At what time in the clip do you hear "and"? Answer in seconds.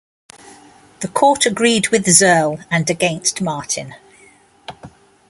2.71-2.89